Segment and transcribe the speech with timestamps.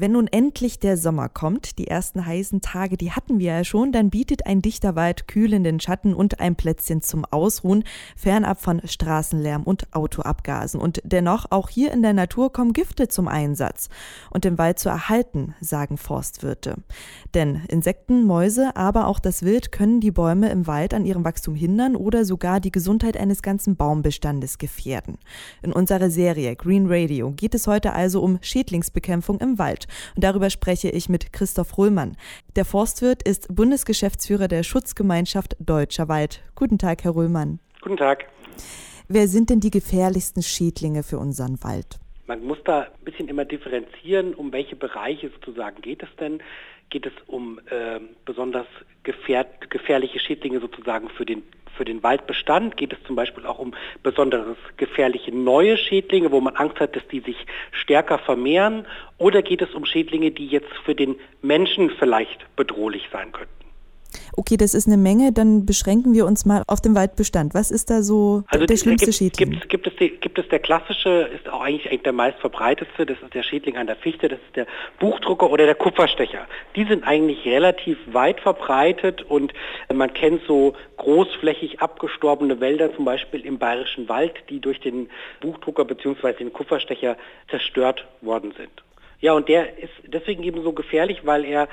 [0.00, 3.92] Wenn nun endlich der Sommer kommt, die ersten heißen Tage, die hatten wir ja schon,
[3.92, 7.84] dann bietet ein dichter Wald kühlenden Schatten und ein Plätzchen zum Ausruhen,
[8.16, 10.80] fernab von Straßenlärm und Autoabgasen.
[10.80, 13.90] Und dennoch, auch hier in der Natur kommen Gifte zum Einsatz.
[14.30, 16.76] Und den Wald zu erhalten, sagen Forstwirte.
[17.34, 21.54] Denn Insekten, Mäuse, aber auch das Wild können die Bäume im Wald an ihrem Wachstum
[21.54, 25.18] hindern oder sogar die Gesundheit eines ganzen Baumbestandes gefährden.
[25.60, 29.88] In unserer Serie Green Radio geht es heute also um Schädlingsbekämpfung im Wald.
[30.14, 32.16] Und darüber spreche ich mit Christoph Ruhlmann.
[32.56, 36.42] Der Forstwirt ist Bundesgeschäftsführer der Schutzgemeinschaft Deutscher Wald.
[36.54, 37.60] Guten Tag, Herr Ruhlmann.
[37.80, 38.26] Guten Tag.
[39.08, 41.98] Wer sind denn die gefährlichsten Schädlinge für unseren Wald?
[42.26, 46.40] Man muss da ein bisschen immer differenzieren, um welche Bereiche sozusagen geht es denn.
[46.88, 48.66] Geht es um äh, besonders
[49.02, 51.42] gefährliche Schädlinge sozusagen für den
[51.80, 56.54] für den Waldbestand geht es zum Beispiel auch um besonders gefährliche neue Schädlinge, wo man
[56.56, 58.86] Angst hat, dass die sich stärker vermehren.
[59.16, 63.59] Oder geht es um Schädlinge, die jetzt für den Menschen vielleicht bedrohlich sein könnten?
[64.36, 67.54] Okay, das ist eine Menge, dann beschränken wir uns mal auf den Waldbestand.
[67.54, 69.50] Was ist da so also der schlimmste gibt, Schädling?
[69.50, 73.06] Gibt, gibt, es die, gibt es der klassische, ist auch eigentlich, eigentlich der meist verbreitetste,
[73.06, 74.66] das ist der Schädling an der Fichte, das ist der
[74.98, 76.46] Buchdrucker oder der Kupferstecher.
[76.76, 79.52] Die sind eigentlich relativ weit verbreitet und
[79.92, 85.08] man kennt so großflächig abgestorbene Wälder, zum Beispiel im Bayerischen Wald, die durch den
[85.40, 86.32] Buchdrucker bzw.
[86.34, 87.16] den Kupferstecher
[87.48, 88.70] zerstört worden sind.
[89.20, 91.68] Ja, und der ist deswegen eben so gefährlich, weil er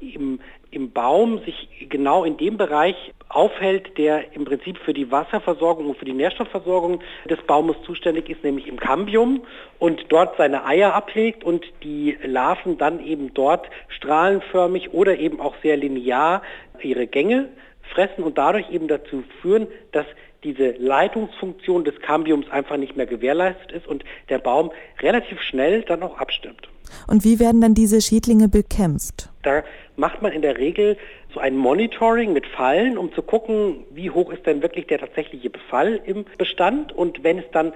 [0.00, 0.40] im,
[0.70, 2.94] im Baum sich genau in dem Bereich
[3.30, 8.44] aufhält, der im Prinzip für die Wasserversorgung und für die Nährstoffversorgung des Baumes zuständig ist,
[8.44, 9.44] nämlich im Cambium
[9.78, 15.54] und dort seine Eier ablegt und die Larven dann eben dort strahlenförmig oder eben auch
[15.62, 16.42] sehr linear
[16.82, 17.48] ihre Gänge
[17.94, 20.06] fressen und dadurch eben dazu führen, dass
[20.42, 26.02] diese Leitungsfunktion des Cambiums einfach nicht mehr gewährleistet ist und der Baum relativ schnell dann
[26.02, 26.68] auch abstimmt.
[27.06, 29.30] Und wie werden dann diese Schädlinge bekämpft?
[29.42, 29.62] Da
[29.96, 30.96] macht man in der Regel
[31.32, 35.50] so ein Monitoring mit Fallen, um zu gucken, wie hoch ist denn wirklich der tatsächliche
[35.50, 36.92] Befall im Bestand.
[36.92, 37.72] Und wenn es dann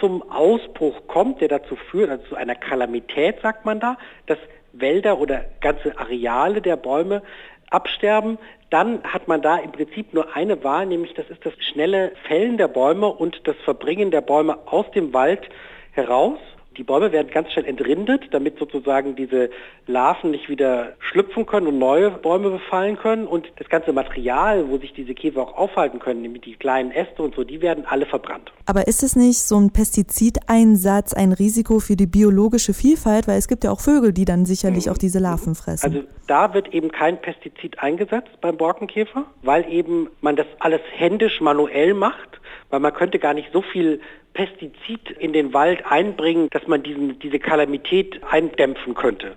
[0.00, 4.38] zum Ausbruch kommt, der dazu führt, also zu einer Kalamität, sagt man da, dass
[4.72, 7.22] Wälder oder ganze Areale der Bäume
[7.70, 8.38] absterben,
[8.70, 12.56] dann hat man da im Prinzip nur eine Wahl, nämlich das ist das schnelle Fällen
[12.56, 15.48] der Bäume und das Verbringen der Bäume aus dem Wald
[15.92, 16.38] heraus.
[16.76, 19.50] Die Bäume werden ganz schnell entrindet, damit sozusagen diese
[19.86, 23.26] Larven nicht wieder schlüpfen können und neue Bäume befallen können.
[23.26, 27.22] Und das ganze Material, wo sich diese Käfer auch aufhalten können, nämlich die kleinen Äste
[27.22, 28.52] und so, die werden alle verbrannt.
[28.66, 33.28] Aber ist es nicht so ein Pestizideinsatz ein Risiko für die biologische Vielfalt?
[33.28, 34.92] Weil es gibt ja auch Vögel, die dann sicherlich mhm.
[34.92, 35.86] auch diese Larven fressen.
[35.86, 41.40] Also da wird eben kein Pestizid eingesetzt beim Borkenkäfer, weil eben man das alles händisch
[41.40, 42.40] manuell macht,
[42.74, 44.00] weil man könnte gar nicht so viel
[44.32, 49.36] Pestizid in den Wald einbringen, dass man diesen, diese Kalamität eindämpfen könnte.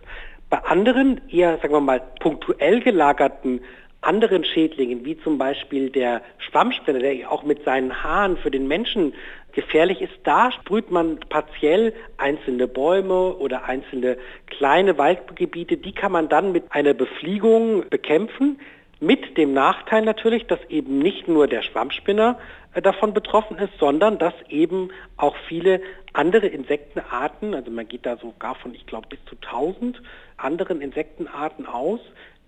[0.49, 3.61] Bei anderen, eher, sagen wir mal, punktuell gelagerten
[4.01, 9.13] anderen Schädlingen, wie zum Beispiel der Schwammspinner, der auch mit seinen Haaren für den Menschen
[9.51, 14.17] gefährlich ist, da sprüht man partiell einzelne Bäume oder einzelne
[14.47, 18.59] kleine Waldgebiete, die kann man dann mit einer Befliegung bekämpfen.
[18.99, 22.39] Mit dem Nachteil natürlich, dass eben nicht nur der Schwammspinner
[22.73, 25.81] äh, davon betroffen ist, sondern dass eben auch viele
[26.13, 30.01] andere Insektenarten, also man geht da sogar von, ich glaube, bis zu 1000
[30.37, 31.99] anderen Insektenarten aus,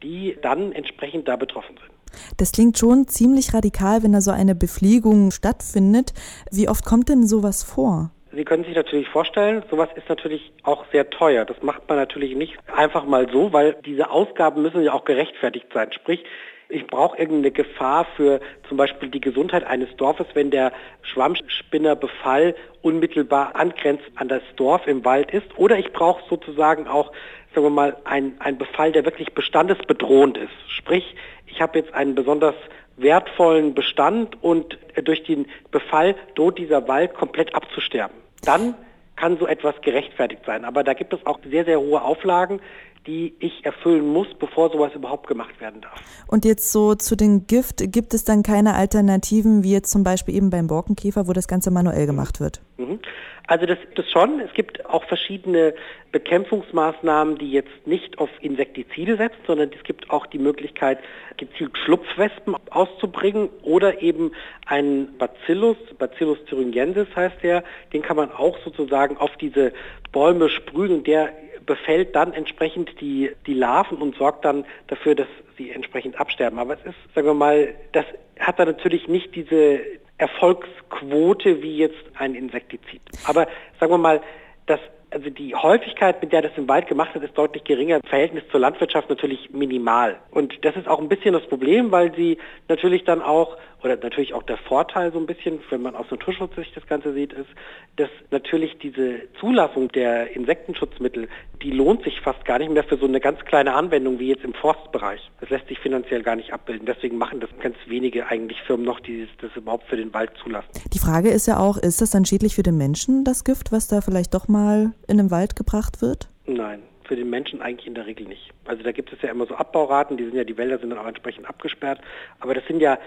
[0.02, 2.00] die dann entsprechend da betroffen sind.
[2.38, 6.14] Das klingt schon ziemlich radikal, wenn da so eine Befliegung stattfindet.
[6.52, 8.12] Wie oft kommt denn sowas vor?
[8.32, 11.46] Sie können sich natürlich vorstellen, sowas ist natürlich auch sehr teuer.
[11.46, 15.68] Das macht man natürlich nicht einfach mal so, weil diese Ausgaben müssen ja auch gerechtfertigt
[15.74, 15.92] sein.
[15.92, 16.24] Sprich,
[16.72, 22.54] ich brauche irgendeine Gefahr für zum Beispiel die Gesundheit eines Dorfes, wenn der Schwammspinnerbefall
[22.84, 25.58] unmittelbar angrenzt an das Dorf im Wald ist.
[25.58, 27.12] Oder ich brauche sozusagen auch,
[27.54, 30.54] sagen wir mal, einen Befall, der wirklich bestandesbedrohend ist.
[30.68, 31.16] Sprich,
[31.48, 32.56] ich habe jetzt einen besonders
[32.98, 38.16] wertvollen Bestand und durch den Befall droht dieser Wald komplett abzusterben.
[38.44, 38.76] Dann
[39.16, 40.64] kann so etwas gerechtfertigt sein.
[40.66, 42.62] Aber da gibt es auch sehr, sehr hohe Auflagen,
[43.08, 46.00] die ich erfüllen muss, bevor sowas überhaupt gemacht werden darf.
[46.28, 50.36] Und jetzt so zu den Gift, gibt es dann keine Alternativen, wie jetzt zum Beispiel
[50.36, 52.62] eben beim Borkenkäfer, wo das Ganze manuell gemacht wird?
[52.78, 53.00] Mhm.
[53.48, 54.40] Also das gibt es schon.
[54.40, 55.74] Es gibt auch verschiedene
[56.12, 61.00] Bekämpfungsmaßnahmen, die jetzt nicht auf Insektizide setzen, sondern es gibt auch die Möglichkeit,
[61.38, 64.32] gezielt Schlupfwespen auszubringen oder eben
[64.66, 67.64] einen Bacillus, Bacillus thuringiensis heißt der,
[67.94, 69.74] den kann man auch sozusagen auf diese
[70.12, 71.32] Bäume sprühen und der
[71.66, 76.58] befällt dann entsprechend die, die Larven und sorgt dann dafür, dass sie entsprechend absterben.
[76.58, 78.06] Aber es ist, sagen wir mal, das
[78.40, 79.80] hat dann natürlich nicht diese
[80.20, 83.02] Erfolgsquote wie jetzt ein Insektizid.
[83.26, 83.48] Aber
[83.80, 84.22] sagen wir mal,
[84.68, 84.80] das
[85.12, 87.96] also die Häufigkeit, mit der das im Wald gemacht wird, ist deutlich geringer.
[87.98, 90.20] Im Verhältnis zur Landwirtschaft natürlich minimal.
[90.32, 92.38] Und das ist auch ein bisschen das Problem, weil sie
[92.68, 96.76] natürlich dann auch, oder natürlich auch der Vorteil so ein bisschen, wenn man aus Naturschutzsicht
[96.76, 97.50] das Ganze sieht, ist,
[97.96, 101.28] dass natürlich diese Zulassung der Insektenschutzmittel,
[101.62, 104.44] die lohnt sich fast gar nicht mehr für so eine ganz kleine Anwendung wie jetzt
[104.44, 105.22] im Forstbereich.
[105.40, 106.86] Das lässt sich finanziell gar nicht abbilden.
[106.86, 110.70] Deswegen machen das ganz wenige eigentlich Firmen noch, die das überhaupt für den Wald zulassen.
[110.94, 113.88] Die Frage ist ja auch, ist das dann schädlich für den Menschen, das Gift, was
[113.88, 116.30] da vielleicht doch mal in den Wald gebracht wird?
[116.46, 118.52] Nein, für den Menschen eigentlich in der Regel nicht.
[118.66, 121.00] Also da gibt es ja immer so Abbauraten, die sind ja, die Wälder sind dann
[121.00, 122.00] auch entsprechend abgesperrt.
[122.40, 123.00] Aber das sind ja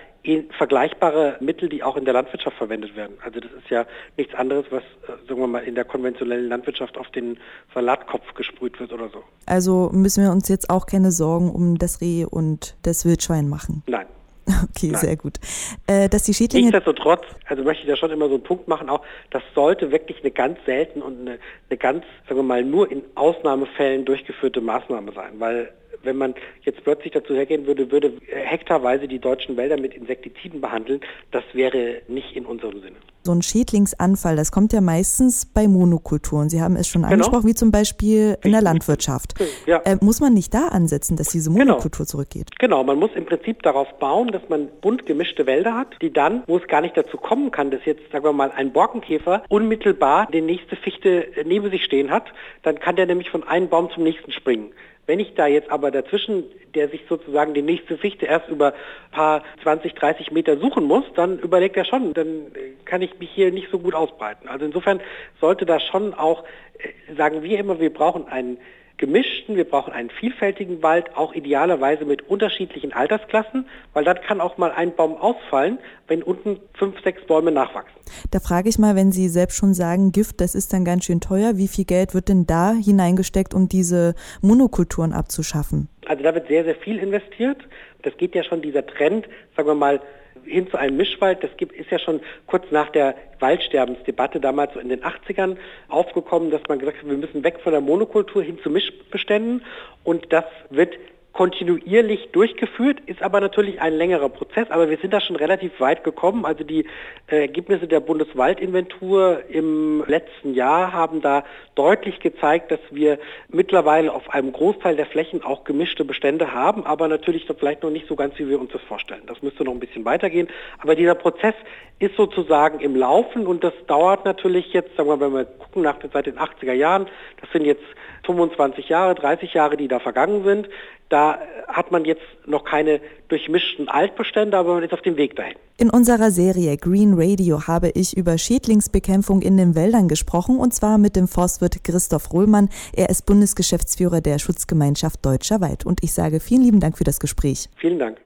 [0.59, 3.17] vergleichbare Mittel, die auch in der Landwirtschaft verwendet werden.
[3.25, 6.99] Also das ist ja nichts anderes, was, äh, sagen wir mal, in der konventionellen Landwirtschaft
[6.99, 7.39] auf den
[7.75, 9.23] Salatkopf gesprüht wird oder so.
[9.47, 13.85] Also müssen wir uns jetzt auch keine Sorgen um das Reh und das Wildschwein machen?
[13.87, 14.07] Nein.
[14.75, 15.01] Okay, Nein.
[15.01, 15.39] sehr gut.
[15.87, 18.89] Äh, dass die Schädlinge Nichtsdestotrotz, also möchte ich da schon immer so einen Punkt machen,
[18.89, 22.91] auch das sollte wirklich eine ganz selten und eine, eine ganz, sagen wir mal, nur
[22.91, 25.73] in Ausnahmefällen durchgeführte Maßnahme sein, weil
[26.03, 31.01] wenn man jetzt plötzlich dazu hergehen würde, würde hektarweise die deutschen Wälder mit Insektiziden behandeln,
[31.31, 32.97] das wäre nicht in unserem Sinne.
[33.25, 36.49] So ein Schädlingsanfall, das kommt ja meistens bei Monokulturen.
[36.49, 37.13] Sie haben es schon genau.
[37.13, 39.35] angesprochen, wie zum Beispiel in der Landwirtschaft.
[39.65, 39.81] Ja.
[39.85, 41.65] Äh, muss man nicht da ansetzen, dass diese genau.
[41.65, 42.11] Monokultur genau.
[42.11, 42.59] zurückgeht?
[42.59, 46.43] Genau, man muss im Prinzip darauf bauen, dass man bunt gemischte Wälder hat, die dann,
[46.49, 50.27] wo es gar nicht dazu kommen kann, dass jetzt, sagen wir mal, ein Borkenkäfer unmittelbar
[50.33, 52.25] die nächste Fichte neben sich stehen hat,
[52.65, 54.73] dann kann der nämlich von einem Baum zum nächsten springen.
[55.07, 56.45] Wenn ich da jetzt aber dazwischen,
[56.75, 61.05] der sich sozusagen die nächste Fichte erst über ein paar 20, 30 Meter suchen muss,
[61.15, 62.53] dann überlegt er schon, dann
[62.85, 64.49] kann ich mich hier nicht so gut ausbreiten.
[64.49, 65.01] Also insofern
[65.41, 66.45] sollte da schon auch,
[66.79, 68.59] äh, sagen wir immer, wir brauchen einen
[69.03, 74.59] gemischten, wir brauchen einen vielfältigen Wald, auch idealerweise mit unterschiedlichen Altersklassen, weil dann kann auch
[74.59, 78.01] mal ein Baum ausfallen, wenn unten fünf, sechs Bäume nachwachsen.
[78.31, 81.21] Da frage ich mal, wenn Sie selbst schon sagen, Gift, das ist dann ganz schön
[81.21, 85.89] teuer, wie viel Geld wird denn da hineingesteckt, um diese Monokulturen abzuschaffen?
[86.07, 87.59] Also da wird sehr, sehr viel investiert.
[88.03, 89.27] Das geht ja schon dieser Trend,
[89.57, 90.01] sagen wir mal,
[90.45, 91.43] hin zu einem Mischwald.
[91.43, 95.57] Das gibt, ist ja schon kurz nach der Waldsterbensdebatte damals so in den 80ern
[95.89, 99.65] aufgekommen, dass man gesagt hat, wir müssen weg von der Monokultur hin zu Mischbeständen.
[100.05, 100.95] Und das wird
[101.33, 106.05] kontinuierlich durchgeführt, ist aber natürlich ein längerer Prozess, aber wir sind da schon relativ weit
[106.05, 106.45] gekommen.
[106.45, 106.85] Also die
[107.27, 111.45] äh, Ergebnisse der Bundeswaldinventur im letzten Jahr haben da
[111.75, 113.19] deutlich gezeigt, dass wir
[113.49, 118.09] mittlerweile auf einem Großteil der Flächen auch gemischte Bestände haben, aber natürlich vielleicht noch nicht
[118.09, 119.23] so ganz, wie wir uns das vorstellen.
[119.27, 120.49] Das müsste noch ein bisschen weitergehen.
[120.79, 121.55] Aber dieser Prozess
[121.99, 125.97] ist sozusagen im Laufen und das dauert natürlich jetzt, sagen wir, wenn wir gucken nach
[126.13, 127.07] seit den 80er Jahren,
[127.41, 127.85] das sind jetzt
[128.27, 130.69] 25 Jahre, 30 Jahre, die da vergangen sind.
[131.09, 131.39] Da
[131.69, 135.55] hat man jetzt noch keine durchmischten Altbestände, aber man ist auf dem Weg dahin.
[135.79, 140.99] In unserer Serie Green Radio habe ich über Schädlingsbekämpfung in den Wäldern gesprochen und zwar
[140.99, 142.69] mit dem Forstwirt Christoph Rohlmann.
[142.95, 147.21] Er ist Bundesgeschäftsführer der Schutzgemeinschaft Deutscher Wald und ich sage vielen lieben Dank für das
[147.21, 147.69] Gespräch.
[147.77, 148.21] Vielen Dank.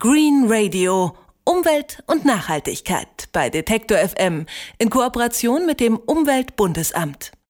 [0.00, 1.12] Green Radio
[1.46, 4.46] Umwelt und Nachhaltigkeit bei Detektor FM
[4.78, 7.32] in Kooperation mit dem Umweltbundesamt.